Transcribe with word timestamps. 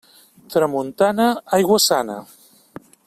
Tramuntana, 0.53 1.27
aigua 1.59 1.79
sana. 1.87 2.17